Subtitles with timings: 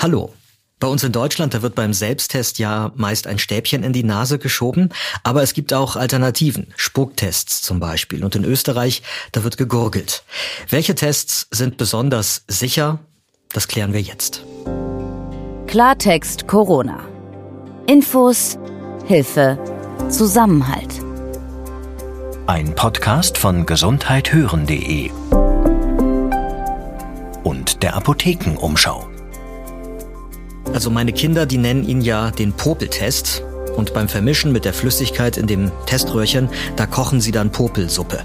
[0.00, 0.32] Hallo.
[0.78, 4.38] Bei uns in Deutschland, da wird beim Selbsttest ja meist ein Stäbchen in die Nase
[4.38, 4.90] geschoben,
[5.24, 8.24] aber es gibt auch Alternativen, Spucktests zum Beispiel.
[8.24, 10.22] Und in Österreich, da wird gegurgelt.
[10.70, 13.00] Welche Tests sind besonders sicher?
[13.52, 14.44] Das klären wir jetzt.
[15.66, 17.00] Klartext Corona.
[17.88, 18.56] Infos,
[19.04, 19.58] Hilfe,
[20.08, 20.94] Zusammenhalt.
[22.46, 25.10] Ein Podcast von gesundheithören.de
[27.42, 29.07] und der Apothekenumschau.
[30.72, 33.42] Also meine Kinder, die nennen ihn ja den Popeltest.
[33.76, 38.20] Und beim Vermischen mit der Flüssigkeit in dem Teströhrchen, da kochen sie dann Popelsuppe.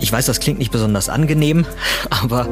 [0.00, 1.64] Ich weiß, das klingt nicht besonders angenehm,
[2.10, 2.48] aber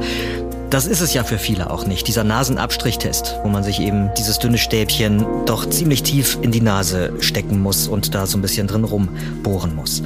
[0.71, 4.39] das ist es ja für viele auch nicht, dieser Nasenabstrichtest, wo man sich eben dieses
[4.39, 8.69] dünne Stäbchen doch ziemlich tief in die Nase stecken muss und da so ein bisschen
[8.69, 10.03] drin rumbohren muss.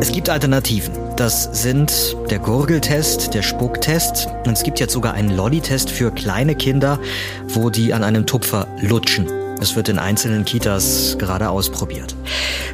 [0.00, 0.92] Es gibt Alternativen.
[1.16, 6.54] Das sind der Gurgeltest, der Spucktest und es gibt jetzt sogar einen Lolli-Test für kleine
[6.54, 6.98] Kinder,
[7.48, 9.41] wo die an einem Tupfer lutschen.
[9.62, 12.16] Es wird in einzelnen Kitas gerade ausprobiert.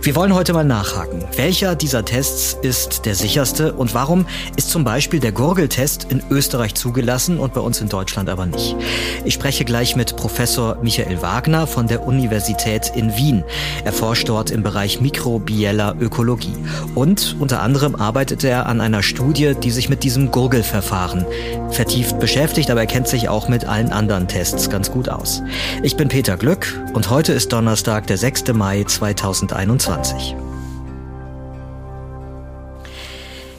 [0.01, 1.23] Wir wollen heute mal nachhaken.
[1.37, 4.25] Welcher dieser Tests ist der sicherste und warum
[4.57, 8.75] ist zum Beispiel der Gurgeltest in Österreich zugelassen und bei uns in Deutschland aber nicht?
[9.27, 13.45] Ich spreche gleich mit Professor Michael Wagner von der Universität in Wien.
[13.85, 16.57] Er forscht dort im Bereich mikrobieller Ökologie.
[16.95, 21.27] Und unter anderem arbeitet er an einer Studie, die sich mit diesem Gurgelverfahren
[21.71, 25.43] vertieft beschäftigt, aber er kennt sich auch mit allen anderen Tests ganz gut aus.
[25.83, 28.53] Ich bin Peter Glück und heute ist Donnerstag, der 6.
[28.55, 30.37] Mai 2021.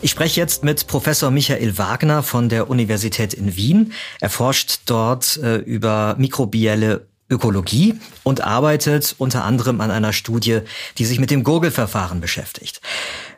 [0.02, 3.94] Ich spreche jetzt mit Professor Michael Wagner von der Universität in Wien.
[4.22, 10.62] Er forscht dort äh, über mikrobielle Ökologie und arbeitet unter anderem an einer Studie,
[10.98, 12.82] die sich mit dem Gurgelverfahren beschäftigt.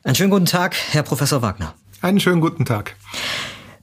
[0.04, 1.74] Einen schönen guten Tag, Herr Professor Wagner.
[2.02, 2.96] Einen schönen guten Tag.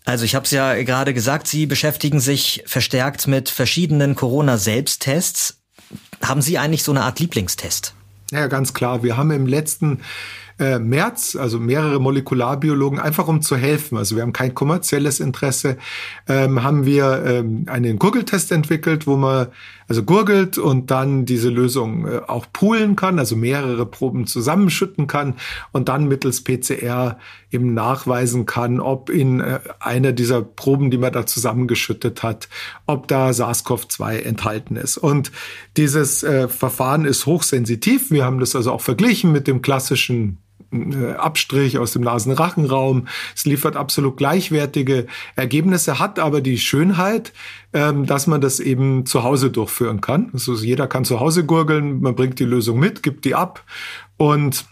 [0.05, 5.58] Also ich habe es ja gerade gesagt, Sie beschäftigen sich verstärkt mit verschiedenen Corona-Selbsttests.
[6.22, 7.94] Haben Sie eigentlich so eine Art Lieblingstest?
[8.31, 9.03] Ja, ganz klar.
[9.03, 10.00] Wir haben im letzten
[10.59, 13.97] äh, März, also mehrere Molekularbiologen, einfach um zu helfen.
[13.97, 15.77] Also wir haben kein kommerzielles Interesse,
[16.27, 19.49] ähm, haben wir ähm, einen Gurgeltest entwickelt, wo man
[19.88, 25.34] also gurgelt und dann diese Lösung äh, auch poolen kann, also mehrere Proben zusammenschütten kann
[25.72, 27.19] und dann mittels PCR
[27.50, 32.49] eben nachweisen kann, ob in äh, einer dieser Proben, die man da zusammengeschüttet hat,
[32.87, 34.99] ob da SARS-CoV-2 enthalten ist.
[34.99, 35.33] Und
[35.78, 38.10] dieses äh, Verfahren ist hochsensitiv.
[38.10, 40.38] Wir haben das also auch verglichen mit dem klassischen
[40.71, 43.09] Abstrich aus dem Nasenrachenraum.
[43.34, 47.33] Es liefert absolut gleichwertige Ergebnisse, hat aber die Schönheit,
[47.73, 50.31] ähm, dass man das eben zu Hause durchführen kann.
[50.33, 53.65] Also jeder kann zu Hause gurgeln, man bringt die Lösung mit, gibt die ab
[54.17, 54.67] und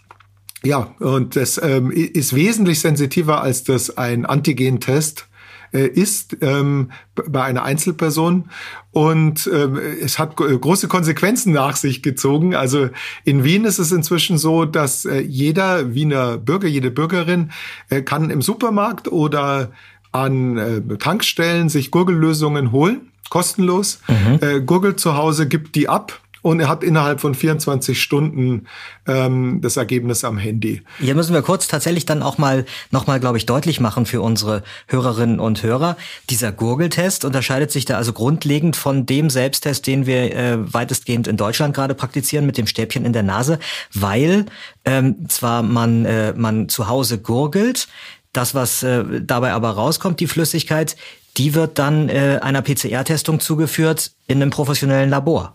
[0.63, 5.26] ja, und das ähm, ist wesentlich sensitiver, als das ein Antigentest
[5.73, 8.49] äh, ist ähm, bei einer Einzelperson.
[8.91, 12.55] Und ähm, es hat große Konsequenzen nach sich gezogen.
[12.55, 12.89] Also
[13.23, 17.51] in Wien ist es inzwischen so, dass äh, jeder Wiener Bürger, jede Bürgerin
[17.89, 19.71] äh, kann im Supermarkt oder
[20.11, 23.99] an äh, Tankstellen sich Gurgellösungen holen, kostenlos.
[24.07, 24.39] Mhm.
[24.41, 28.67] Äh, gurgelt zu Hause, gibt die ab und er hat innerhalb von 24 Stunden
[29.05, 30.81] ähm, das Ergebnis am Handy.
[30.99, 34.63] Hier müssen wir kurz tatsächlich dann auch mal nochmal, glaube ich, deutlich machen für unsere
[34.87, 35.97] Hörerinnen und Hörer.
[36.29, 41.37] Dieser Gurgeltest unterscheidet sich da also grundlegend von dem Selbsttest, den wir äh, weitestgehend in
[41.37, 43.59] Deutschland gerade praktizieren mit dem Stäbchen in der Nase,
[43.93, 44.45] weil
[44.85, 47.87] ähm, zwar man, äh, man zu Hause gurgelt,
[48.31, 50.95] das, was äh, dabei aber rauskommt, die Flüssigkeit,
[51.37, 55.53] die wird dann äh, einer PCR-Testung zugeführt in einem professionellen Labor.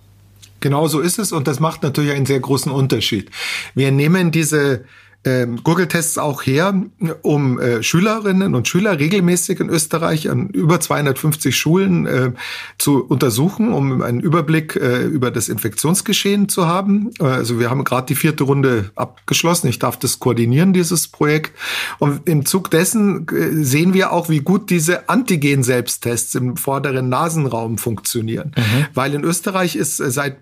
[0.62, 3.30] Genau so ist es und das macht natürlich einen sehr großen Unterschied.
[3.74, 4.84] Wir nehmen diese
[5.24, 6.74] ähm, Google-Tests auch her,
[7.22, 12.32] um äh, Schülerinnen und Schüler regelmäßig in Österreich an über 250 Schulen äh,
[12.78, 17.10] zu untersuchen, um einen Überblick äh, über das Infektionsgeschehen zu haben.
[17.20, 19.68] Also wir haben gerade die vierte Runde abgeschlossen.
[19.68, 21.52] Ich darf das koordinieren, dieses Projekt.
[21.98, 28.52] Und im Zug dessen sehen wir auch, wie gut diese Antigen-Selbsttests im vorderen Nasenraum funktionieren.
[28.56, 28.86] Mhm.
[28.94, 30.38] Weil in Österreich ist seit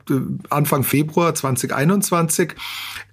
[0.48, 2.54] Anfang Februar 2021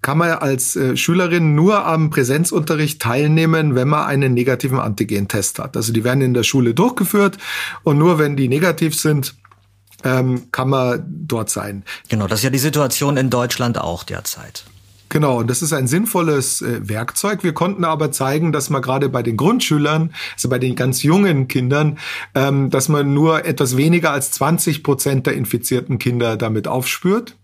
[0.08, 5.76] kann man als Schülerin nur am Präsenzunterricht teilnehmen, wenn man einen negativen Antigentest hat.
[5.76, 7.38] Also die werden in der Schule durchgeführt
[7.84, 9.36] und nur wenn die negativ sind,
[10.06, 11.84] ähm, kann man dort sein.
[12.08, 14.64] Genau, das ist ja die Situation in Deutschland auch derzeit.
[15.10, 17.44] Genau, und das ist ein sinnvolles äh, Werkzeug.
[17.44, 21.50] Wir konnten aber zeigen, dass man gerade bei den Grundschülern, also bei den ganz jungen
[21.50, 21.98] Kindern,
[22.34, 27.36] ähm, dass man nur etwas weniger als 20 Prozent der infizierten Kinder damit aufspürt.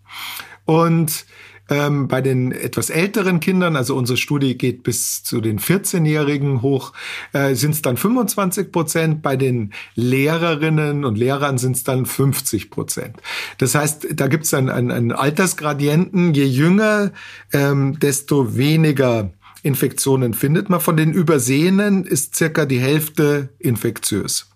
[0.64, 1.26] Und
[1.70, 6.92] Ähm, bei den etwas älteren Kindern, also unsere Studie geht bis zu den 14-Jährigen hoch,
[7.32, 9.22] äh, sind es dann 25 Prozent.
[9.22, 13.18] Bei den Lehrerinnen und Lehrern sind es dann 50 Prozent.
[13.60, 16.34] Das heißt, da gibt es einen, einen, einen Altersgradienten.
[16.34, 17.12] Je jünger,
[17.54, 19.32] ähm, desto weniger
[19.62, 20.82] Infektionen findet man.
[20.82, 24.50] Von den Übersehenen ist circa die Hälfte infektiös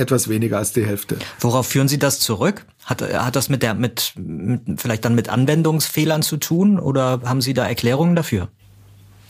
[0.00, 1.16] etwas weniger als die Hälfte.
[1.38, 2.66] Worauf führen Sie das zurück?
[2.84, 7.40] Hat, hat das mit der, mit, mit, vielleicht dann mit Anwendungsfehlern zu tun oder haben
[7.40, 8.48] Sie da Erklärungen dafür?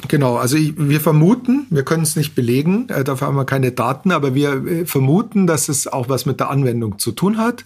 [0.09, 3.73] Genau, also ich, wir vermuten, wir können es nicht belegen, äh, dafür haben wir keine
[3.73, 7.65] Daten, aber wir äh, vermuten, dass es auch was mit der Anwendung zu tun hat.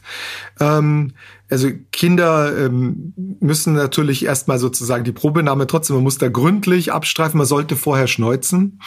[0.59, 1.13] Ähm,
[1.55, 7.39] also Kinder ähm, müssen natürlich erstmal sozusagen die Probenahme trotzdem, man muss da gründlich abstreifen,
[7.39, 8.81] man sollte vorher schneuzen,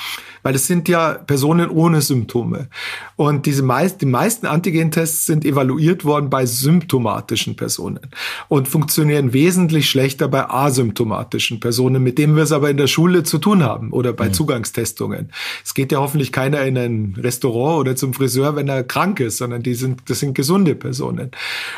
[0.43, 2.67] weil es sind ja Personen ohne Symptome.
[3.15, 8.01] Und diese meist, die meisten Antigentests sind evaluiert worden bei symptomatischen Personen
[8.49, 13.23] und funktionieren wesentlich schlechter bei asymptomatischen Personen, mit denen wir es aber in der Schule
[13.23, 14.33] zu tun haben oder bei mhm.
[14.33, 15.31] Zugangstestungen.
[15.63, 19.37] Es geht ja hoffentlich keiner in ein Restaurant oder zum Friseur, wenn er krank ist,
[19.37, 21.31] sondern die sind, das sind gesunde Personen.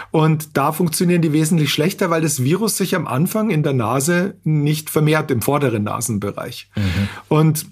[0.09, 4.35] Und da funktionieren die wesentlich schlechter, weil das Virus sich am Anfang in der Nase
[4.45, 6.69] nicht vermehrt im vorderen Nasenbereich.
[6.73, 7.09] Mhm.
[7.27, 7.65] Und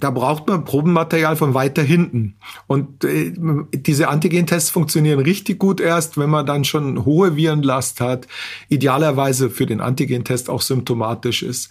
[0.00, 2.34] da braucht man Probenmaterial von weiter hinten.
[2.66, 3.32] Und äh,
[3.72, 8.26] diese Antigentests funktionieren richtig gut erst, wenn man dann schon hohe Virenlast hat,
[8.68, 11.70] idealerweise für den Antigentest auch symptomatisch ist.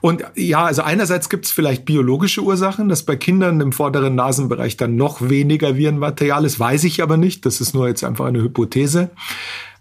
[0.00, 4.76] Und ja, also einerseits gibt es vielleicht biologische Ursachen, dass bei Kindern im vorderen Nasenbereich
[4.76, 7.46] dann noch weniger Virenmaterial ist, weiß ich aber nicht.
[7.46, 9.10] Das ist nur jetzt einfach eine Hypothese.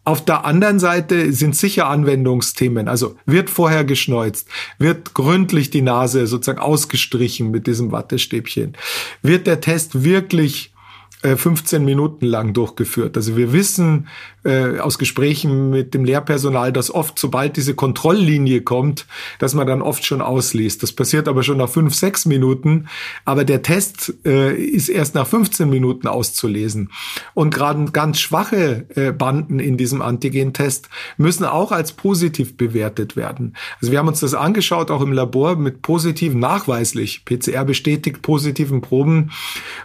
[0.03, 2.87] Auf der anderen Seite sind sicher Anwendungsthemen.
[2.87, 4.47] Also wird vorher geschneuzt,
[4.77, 8.75] wird gründlich die Nase sozusagen ausgestrichen mit diesem Wattestäbchen,
[9.21, 10.73] wird der Test wirklich
[11.21, 13.17] 15 äh, Minuten lang durchgeführt.
[13.17, 14.07] Also wir wissen
[14.43, 19.05] äh, aus Gesprächen mit dem Lehrpersonal, dass oft, sobald diese Kontrolllinie kommt,
[19.39, 20.81] dass man dann oft schon ausliest.
[20.83, 22.87] Das passiert aber schon nach fünf, sechs Minuten.
[23.25, 26.91] Aber der Test äh, ist erst nach 15 Minuten auszulesen.
[27.33, 33.55] Und gerade ganz schwache äh, Banden in diesem Antigen-Test müssen auch als positiv bewertet werden.
[33.81, 38.81] Also wir haben uns das angeschaut, auch im Labor mit positiven, nachweislich, PCR bestätigt positiven
[38.81, 39.31] Proben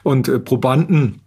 [0.03, 1.24] und äh, Probanden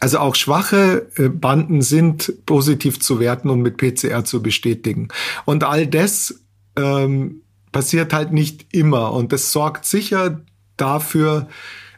[0.00, 5.08] also auch schwache äh, Banden sind positiv zu werten und mit PCR zu bestätigen.
[5.44, 6.40] Und all das
[6.76, 7.42] ähm,
[7.72, 9.12] passiert halt nicht immer.
[9.12, 10.40] Und das sorgt sicher
[10.76, 11.48] dafür,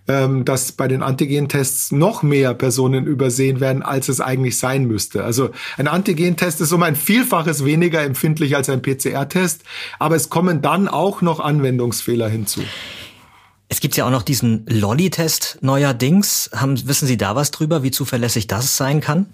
[0.09, 5.25] ähm, dass bei den Antigentests noch mehr Personen übersehen werden, als es eigentlich sein müsste.
[5.25, 9.65] Also ein Antigentest ist um ein Vielfaches weniger empfindlich als ein PCR-Test,
[9.99, 12.63] aber es kommen dann auch noch Anwendungsfehler hinzu.
[13.69, 16.51] Es gibt ja auch noch diesen Lolly-Test neuerdings.
[16.55, 19.27] Haben, wissen Sie da was drüber, wie zuverlässig das sein kann?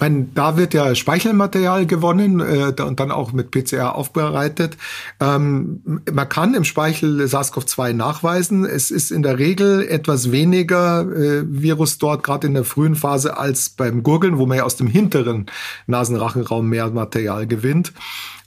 [0.00, 4.76] Mein, da wird ja Speichelmaterial gewonnen äh, und dann auch mit PCR aufbereitet.
[5.18, 8.64] Ähm, man kann im Speichel SARS-CoV-2 nachweisen.
[8.64, 13.36] Es ist in der Regel etwas weniger äh, Virus dort, gerade in der frühen Phase,
[13.36, 15.46] als beim Gurgeln, wo man ja aus dem hinteren
[15.88, 17.92] Nasenrachenraum mehr Material gewinnt.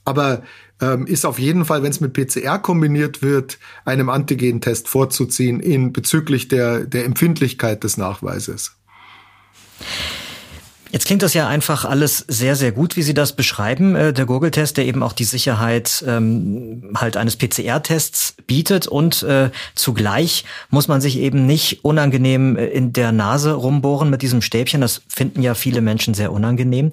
[0.06, 0.44] Aber
[0.82, 5.94] ähm, ist auf jeden Fall, wenn es mit PCR kombiniert wird, einem Antigentest vorzuziehen in
[5.94, 8.76] bezüglich der, der Empfindlichkeit des Nachweises.
[10.92, 13.96] Jetzt klingt das ja einfach alles sehr, sehr gut, wie Sie das beschreiben.
[13.96, 19.52] Äh, der Google-Test, der eben auch die Sicherheit ähm, halt eines PCR-Tests bietet und äh,
[19.74, 24.82] zugleich muss man sich eben nicht unangenehm äh, in der Nase rumbohren mit diesem Stäbchen.
[24.82, 26.92] Das finden ja viele Menschen sehr unangenehm.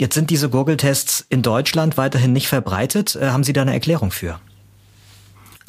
[0.00, 3.16] Jetzt sind diese Gurgeltests in Deutschland weiterhin nicht verbreitet.
[3.16, 4.40] Äh, haben Sie da eine Erklärung für?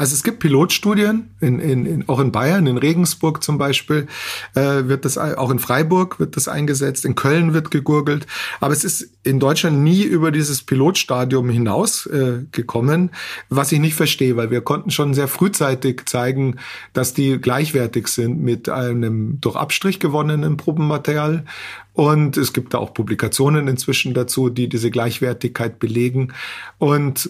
[0.01, 4.07] Also es gibt Pilotstudien, in, in, in, auch in Bayern, in Regensburg zum Beispiel,
[4.55, 8.25] äh, wird das, auch in Freiburg wird das eingesetzt, in Köln wird gegurgelt,
[8.61, 13.11] aber es ist in Deutschland nie über dieses Pilotstadium hinaus äh, gekommen,
[13.49, 16.55] was ich nicht verstehe, weil wir konnten schon sehr frühzeitig zeigen,
[16.93, 21.45] dass die gleichwertig sind mit einem durch Abstrich gewonnenen Probenmaterial
[21.93, 26.33] und es gibt da auch Publikationen inzwischen dazu, die diese Gleichwertigkeit belegen.
[26.79, 27.29] Und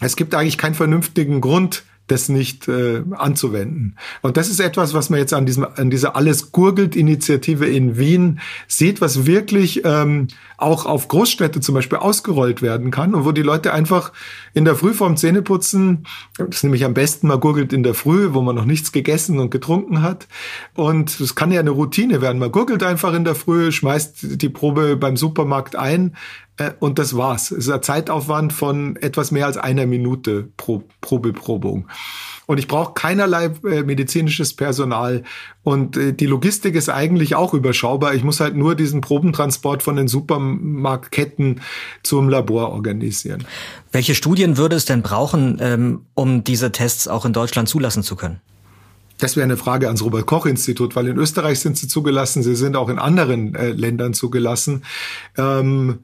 [0.00, 3.96] es gibt eigentlich keinen vernünftigen Grund, das nicht äh, anzuwenden.
[4.22, 7.98] Und das ist etwas, was man jetzt an diesem an dieser alles gurgelt Initiative in
[7.98, 13.32] Wien sieht, was wirklich ähm, auch auf Großstädte zum Beispiel ausgerollt werden kann und wo
[13.32, 14.12] die Leute einfach
[14.54, 16.06] in der Früh vorm Zähneputzen,
[16.38, 19.40] das ist nämlich am besten, man gurgelt in der Früh, wo man noch nichts gegessen
[19.40, 20.28] und getrunken hat
[20.74, 22.38] und es kann ja eine Routine werden.
[22.38, 26.16] Man gurgelt einfach in der Früh, schmeißt die Probe beim Supermarkt ein,
[26.58, 27.50] äh, und das war's.
[27.50, 31.88] Es ist ein Zeitaufwand von etwas mehr als einer Minute pro, pro Beprobung.
[32.46, 35.24] Und ich brauche keinerlei äh, medizinisches Personal.
[35.64, 38.14] Und äh, die Logistik ist eigentlich auch überschaubar.
[38.14, 41.60] Ich muss halt nur diesen Probentransport von den Supermarktketten
[42.02, 43.44] zum Labor organisieren.
[43.90, 48.14] Welche Studien würde es denn brauchen, ähm, um diese Tests auch in Deutschland zulassen zu
[48.14, 48.40] können?
[49.18, 52.54] Das wäre eine Frage ans Robert Koch Institut, weil in Österreich sind sie zugelassen, sie
[52.54, 54.84] sind auch in anderen äh, Ländern zugelassen.
[55.38, 56.00] Ähm,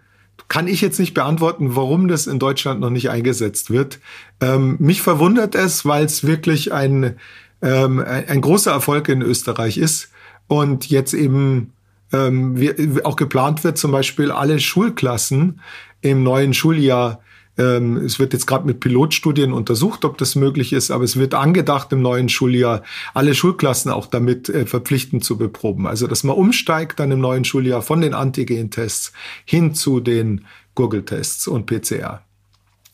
[0.53, 4.01] kann ich jetzt nicht beantworten, warum das in Deutschland noch nicht eingesetzt wird.
[4.43, 7.17] Ähm, mich verwundert es, weil es wirklich ein,
[7.63, 10.11] ähm, ein, großer Erfolg in Österreich ist
[10.49, 11.73] und jetzt eben
[12.13, 15.63] ähm, wie, auch geplant wird, zum Beispiel alle Schulklassen
[16.03, 17.21] im neuen Schuljahr
[17.59, 21.35] ähm, es wird jetzt gerade mit Pilotstudien untersucht, ob das möglich ist, aber es wird
[21.35, 22.83] angedacht, im neuen Schuljahr
[23.15, 25.87] alle Schulklassen auch damit äh, verpflichtend zu beproben.
[25.87, 29.13] Also, dass man umsteigt dann im neuen Schuljahr von den Antigen-Tests
[29.45, 32.23] hin zu den Google-Tests und PCR.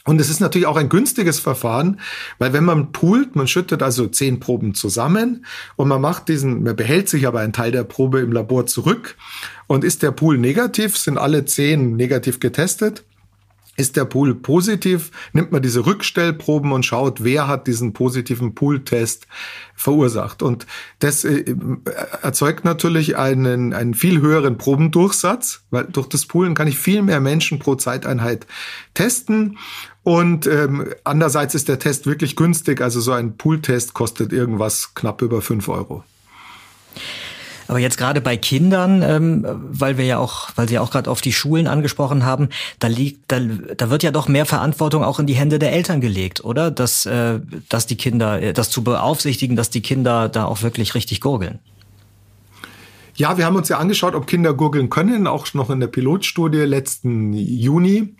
[0.08, 2.00] Und es ist natürlich auch ein günstiges Verfahren,
[2.38, 5.44] weil wenn man poolt, man schüttet also zehn Proben zusammen
[5.76, 9.16] und man macht diesen, man behält sich aber einen Teil der Probe im Labor zurück
[9.66, 13.04] und ist der Pool negativ, sind alle zehn negativ getestet,
[13.78, 19.28] ist der Pool positiv, nimmt man diese Rückstellproben und schaut, wer hat diesen positiven Pool-Test
[19.76, 20.42] verursacht.
[20.42, 20.66] Und
[20.98, 21.44] das äh,
[22.20, 27.20] erzeugt natürlich einen, einen viel höheren Probendurchsatz, weil durch das Poolen kann ich viel mehr
[27.20, 28.48] Menschen pro Zeiteinheit
[28.94, 29.58] testen.
[30.02, 32.80] Und ähm, andererseits ist der Test wirklich günstig.
[32.80, 36.02] Also so ein Pool-Test kostet irgendwas knapp über fünf Euro.
[37.68, 41.10] Aber jetzt gerade bei Kindern, ähm, weil wir ja auch, weil Sie ja auch gerade
[41.10, 42.48] auf die Schulen angesprochen haben,
[42.78, 46.00] da liegt, da, da wird ja doch mehr Verantwortung auch in die Hände der Eltern
[46.00, 46.70] gelegt, oder?
[46.70, 50.94] Dass, äh, dass die Kinder, äh, das zu beaufsichtigen, dass die Kinder da auch wirklich
[50.94, 51.58] richtig gurgeln.
[53.16, 56.58] Ja, wir haben uns ja angeschaut, ob Kinder gurgeln können, auch noch in der Pilotstudie
[56.58, 58.14] letzten Juni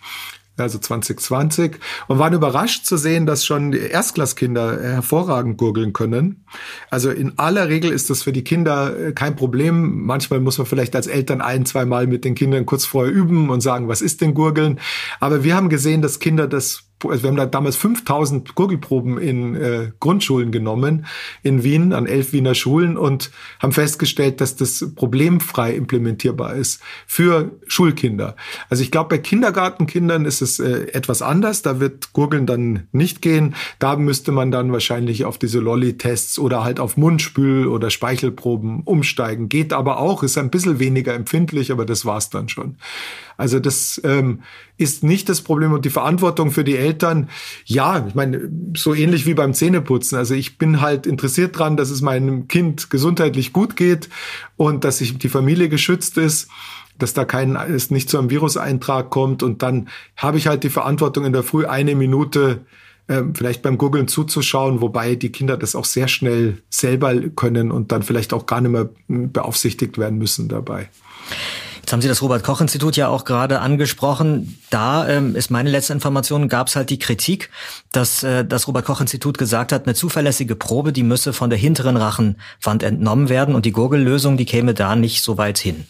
[0.60, 6.44] also 2020, und waren überrascht zu sehen, dass schon Erstklasskinder hervorragend gurgeln können.
[6.90, 10.04] Also in aller Regel ist das für die Kinder äh, kein Problem.
[10.04, 13.50] Manchmal muss man vielleicht als Eltern ein, zwei Mal mit den Kindern kurz vorher üben
[13.50, 14.80] und sagen, was ist denn Gurgeln?
[15.20, 19.54] Aber wir haben gesehen, dass Kinder das also wir haben da damals 5000 Gurgelproben in
[19.54, 21.06] äh, Grundschulen genommen
[21.42, 27.52] in Wien an elf Wiener Schulen und haben festgestellt, dass das problemfrei implementierbar ist für
[27.66, 28.36] Schulkinder.
[28.68, 31.62] Also ich glaube, bei Kindergartenkindern ist es äh, etwas anders.
[31.62, 33.54] Da wird Gurgeln dann nicht gehen.
[33.78, 39.48] Da müsste man dann wahrscheinlich auf diese Lolli-Tests oder halt auf Mundspül- oder Speichelproben umsteigen.
[39.48, 42.76] Geht aber auch, ist ein bisschen weniger empfindlich, aber das war's dann schon.
[43.36, 44.42] Also das ähm,
[44.78, 47.28] ist nicht das Problem und die Verantwortung für die Eltern.
[47.66, 50.16] Ja, ich meine, so ähnlich wie beim Zähneputzen.
[50.16, 54.08] Also ich bin halt interessiert dran, dass es meinem Kind gesundheitlich gut geht
[54.56, 56.48] und dass sich die Familie geschützt ist
[56.98, 60.68] dass da kein, es nicht zu einem Viruseintrag kommt und dann habe ich halt die
[60.68, 62.62] Verantwortung in der Früh eine Minute
[63.06, 67.92] äh, vielleicht beim Googlen zuzuschauen, wobei die Kinder das auch sehr schnell selber können und
[67.92, 70.88] dann vielleicht auch gar nicht mehr beaufsichtigt werden müssen dabei.
[71.88, 74.60] Jetzt haben Sie das Robert-Koch-Institut ja auch gerade angesprochen.
[74.68, 77.48] Da ähm, ist meine letzte Information, gab es halt die Kritik,
[77.92, 82.82] dass äh, das Robert-Koch-Institut gesagt hat, eine zuverlässige Probe, die müsse von der hinteren Rachenwand
[82.82, 85.86] entnommen werden und die Gurgellösung, die käme da nicht so weit hin.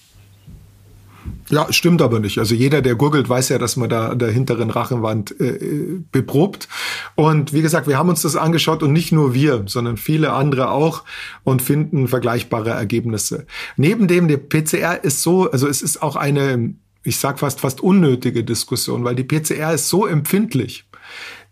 [1.50, 2.38] Ja, stimmt aber nicht.
[2.38, 6.69] Also jeder, der googelt, weiß ja, dass man da an der hinteren Rachenwand äh, beprobt.
[7.14, 10.71] Und wie gesagt, wir haben uns das angeschaut und nicht nur wir, sondern viele andere
[10.71, 11.05] auch
[11.45, 13.47] und finden vergleichbare Ergebnisse.
[13.76, 17.81] Neben dem, der PCR ist so, also es ist auch eine, ich sag fast fast
[17.81, 20.85] unnötige Diskussion, weil die PCR ist so empfindlich,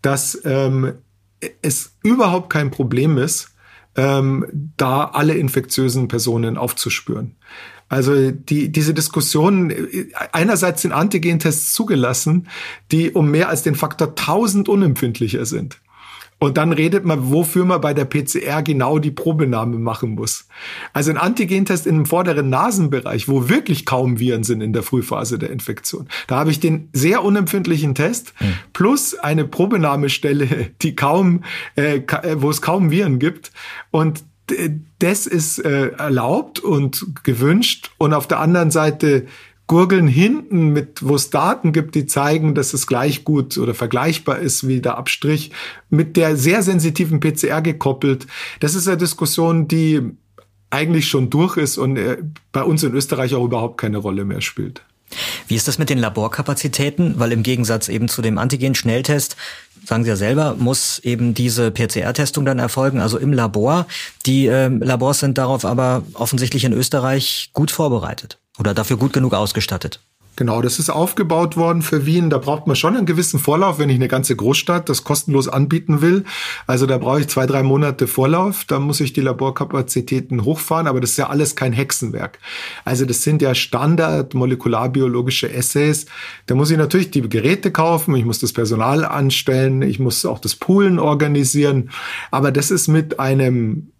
[0.03, 0.93] dass ähm,
[1.61, 3.49] es überhaupt kein Problem ist,
[3.95, 4.45] ähm,
[4.77, 7.35] da alle infektiösen Personen aufzuspüren.
[7.89, 9.73] Also die, diese Diskussion,
[10.31, 12.47] einerseits sind Antigentests zugelassen,
[12.91, 15.79] die um mehr als den Faktor 1000 unempfindlicher sind.
[16.39, 20.47] Und dann redet man, wofür man bei der PCR genau die Probenahme machen muss.
[20.93, 25.49] Also ein Antigentest im vorderen Nasenbereich, wo wirklich kaum Viren sind in der Frühphase der
[25.49, 26.07] Infektion.
[26.27, 28.53] Da habe ich den sehr unempfindlichen Test hm.
[28.71, 31.43] plus eine Probenahmestelle, die kaum,
[31.75, 33.51] äh, äh wo es kaum Viren gibt.
[33.89, 34.23] Und
[34.99, 37.91] das ist äh, erlaubt und gewünscht.
[37.97, 39.25] Und auf der anderen Seite
[39.67, 44.39] Gurgeln hinten mit, wo es Daten gibt, die zeigen, dass es gleich gut oder vergleichbar
[44.39, 45.51] ist wie der Abstrich,
[45.89, 48.27] mit der sehr sensitiven PCR gekoppelt.
[48.61, 50.01] Das ist eine Diskussion, die
[50.69, 52.17] eigentlich schon durch ist und äh,
[52.51, 54.83] bei uns in Österreich auch überhaupt keine Rolle mehr spielt.
[55.47, 57.19] Wie ist das mit den Laborkapazitäten?
[57.19, 59.35] Weil im Gegensatz eben zu dem Antigen-Schnelltest,
[59.85, 63.87] sagen Sie ja selber, muss eben diese PCR-Testung dann erfolgen, also im Labor.
[64.25, 69.33] Die äh, Labors sind darauf aber offensichtlich in Österreich gut vorbereitet oder dafür gut genug
[69.33, 70.01] ausgestattet.
[70.37, 72.29] Genau, das ist aufgebaut worden für Wien.
[72.29, 76.01] Da braucht man schon einen gewissen Vorlauf, wenn ich eine ganze Großstadt das kostenlos anbieten
[76.01, 76.25] will.
[76.67, 78.63] Also da brauche ich zwei, drei Monate Vorlauf.
[78.65, 82.37] Da muss ich die Laborkapazitäten hochfahren, aber das ist ja alles kein Hexenwerk.
[82.85, 86.05] Also das sind ja Standard molekularbiologische Essays.
[86.45, 90.37] Da muss ich natürlich die Geräte kaufen, ich muss das Personal anstellen, ich muss auch
[90.37, 91.89] das Poolen organisieren.
[92.29, 93.91] Aber das ist mit einem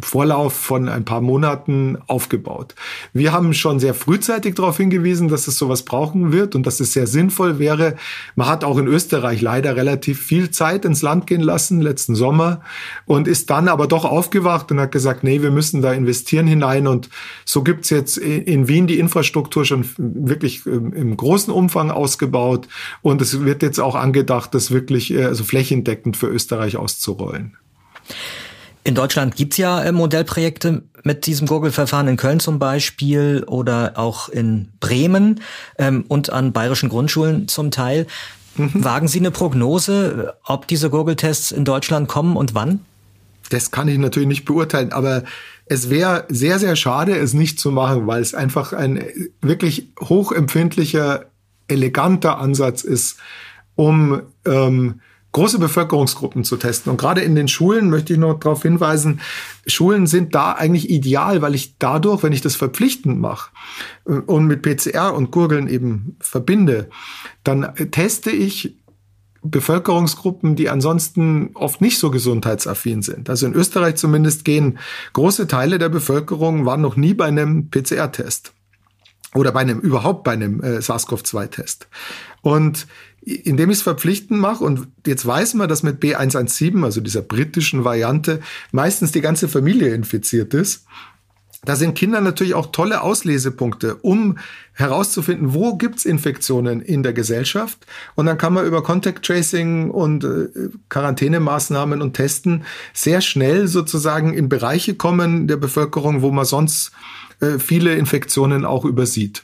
[0.00, 2.76] Vorlauf von ein paar Monaten aufgebaut.
[3.12, 6.92] Wir haben schon sehr frühzeitig darauf hingewiesen, dass es sowas brauchen wird und dass es
[6.92, 7.96] sehr sinnvoll wäre.
[8.36, 12.60] Man hat auch in Österreich leider relativ viel Zeit ins Land gehen lassen letzten Sommer
[13.04, 16.86] und ist dann aber doch aufgewacht und hat gesagt, nee, wir müssen da investieren hinein
[16.86, 17.10] und
[17.44, 22.68] so gibt's jetzt in Wien die Infrastruktur schon wirklich ähm, im großen Umfang ausgebaut
[23.02, 27.56] und es wird jetzt auch angedacht, das wirklich äh, also flächendeckend für Österreich auszurollen.
[28.82, 34.28] In Deutschland gibt's ja äh, Modellprojekte mit diesem Gurgelverfahren in Köln zum Beispiel oder auch
[34.28, 35.40] in Bremen
[35.78, 38.06] ähm, und an bayerischen Grundschulen zum Teil.
[38.56, 38.84] Mhm.
[38.84, 42.80] Wagen Sie eine Prognose, ob diese Gurgeltests in Deutschland kommen und wann?
[43.50, 45.24] Das kann ich natürlich nicht beurteilen, aber
[45.66, 49.04] es wäre sehr, sehr schade, es nicht zu machen, weil es einfach ein
[49.40, 51.26] wirklich hochempfindlicher,
[51.68, 53.18] eleganter Ansatz ist,
[53.76, 55.00] um ähm,
[55.32, 56.90] große Bevölkerungsgruppen zu testen.
[56.90, 59.20] Und gerade in den Schulen möchte ich noch darauf hinweisen,
[59.66, 63.50] Schulen sind da eigentlich ideal, weil ich dadurch, wenn ich das verpflichtend mache
[64.06, 66.90] äh, und mit PCR und Gurgeln eben verbinde,
[67.44, 68.76] dann teste ich
[69.42, 73.30] Bevölkerungsgruppen, die ansonsten oft nicht so gesundheitsaffin sind.
[73.30, 74.78] Also in Österreich zumindest gehen
[75.14, 78.52] große Teile der Bevölkerung waren noch nie bei einem PCR-Test
[79.34, 81.88] oder bei einem überhaupt bei einem äh, SARS-CoV-2-Test.
[82.42, 82.86] Und
[83.22, 87.84] indem ich es verpflichtend mache und jetzt weiß man, dass mit B117, also dieser britischen
[87.84, 88.40] Variante,
[88.72, 90.86] meistens die ganze Familie infiziert ist.
[91.62, 94.38] Da sind Kinder natürlich auch tolle Auslesepunkte, um
[94.72, 97.86] herauszufinden, wo gibt's Infektionen in der Gesellschaft.
[98.14, 100.48] Und dann kann man über Contact Tracing und äh,
[100.88, 106.92] Quarantänemaßnahmen und Testen sehr schnell sozusagen in Bereiche kommen der Bevölkerung, wo man sonst
[107.40, 109.42] äh, viele Infektionen auch übersieht.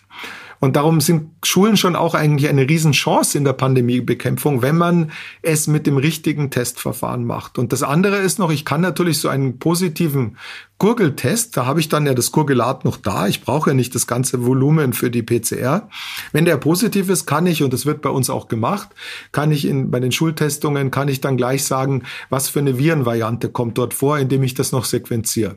[0.60, 5.10] Und darum sind Schulen schon auch eigentlich eine Riesenchance in der Pandemiebekämpfung, wenn man
[5.42, 7.58] es mit dem richtigen Testverfahren macht.
[7.58, 10.36] Und das andere ist noch, ich kann natürlich so einen positiven
[10.78, 13.26] Gurgeltest, da habe ich dann ja das Gurgelat noch da.
[13.26, 15.88] Ich brauche ja nicht das ganze Volumen für die PCR.
[16.32, 18.90] Wenn der positiv ist, kann ich, und das wird bei uns auch gemacht,
[19.32, 23.48] kann ich in, bei den Schultestungen, kann ich dann gleich sagen, was für eine Virenvariante
[23.48, 25.56] kommt dort vor, indem ich das noch sequenziere.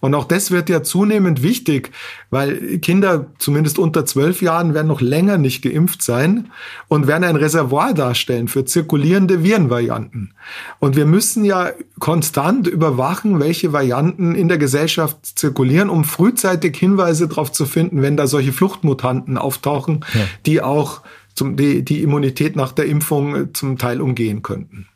[0.00, 1.90] Und auch das wird ja zunehmend wichtig,
[2.30, 6.50] weil Kinder zumindest unter zwölf Jahren werden noch länger nicht geimpft sein
[6.88, 10.34] und werden ein Reservoir darstellen für zirkulierende Virenvarianten.
[10.78, 17.28] Und wir müssen ja konstant überwachen, welche Varianten in der Gesellschaft zirkulieren, um frühzeitig Hinweise
[17.28, 20.20] darauf zu finden, wenn da solche Fluchtmutanten auftauchen, ja.
[20.46, 21.02] die auch
[21.34, 24.88] zum, die, die Immunität nach der Impfung zum Teil umgehen könnten.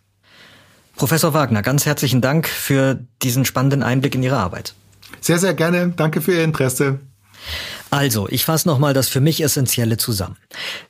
[1.03, 4.75] Professor Wagner, ganz herzlichen Dank für diesen spannenden Einblick in Ihre Arbeit.
[5.21, 5.93] Sehr, sehr gerne.
[5.97, 7.01] Danke für Ihr Interesse.
[7.91, 10.37] Also, ich fasse nochmal das für mich Essentielle zusammen.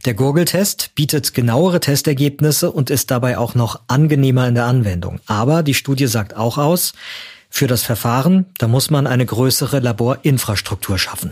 [0.04, 5.18] Der Gurgeltest bietet genauere Testergebnisse und ist dabei auch noch angenehmer in der Anwendung.
[5.24, 6.92] Aber die Studie sagt auch aus,
[7.48, 11.30] für das Verfahren, da muss man eine größere Laborinfrastruktur schaffen.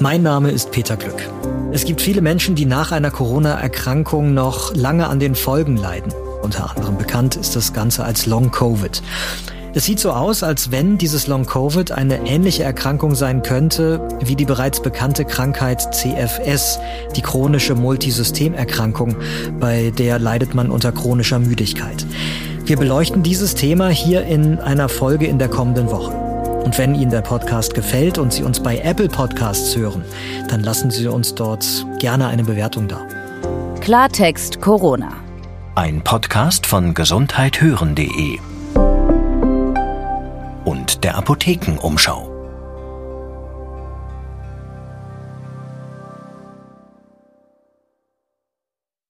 [0.00, 1.28] Mein Name ist Peter Glück.
[1.72, 6.12] Es gibt viele Menschen, die nach einer Corona-Erkrankung noch lange an den Folgen leiden.
[6.40, 9.02] Unter anderem bekannt ist das Ganze als Long Covid.
[9.74, 14.36] Es sieht so aus, als wenn dieses Long Covid eine ähnliche Erkrankung sein könnte wie
[14.36, 16.78] die bereits bekannte Krankheit CFS,
[17.16, 19.16] die chronische Multisystemerkrankung,
[19.58, 22.06] bei der leidet man unter chronischer Müdigkeit.
[22.64, 26.27] Wir beleuchten dieses Thema hier in einer Folge in der kommenden Woche.
[26.68, 30.04] Und wenn Ihnen der Podcast gefällt und Sie uns bei Apple Podcasts hören,
[30.48, 31.64] dann lassen Sie uns dort
[31.98, 33.06] gerne eine Bewertung da.
[33.80, 35.16] Klartext Corona
[35.78, 38.38] ein Podcast von gesundheithören.de
[40.66, 42.27] und der Apothekenumschau.